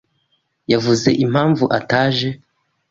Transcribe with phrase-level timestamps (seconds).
[0.71, 2.29] yavuze impamvu ataje?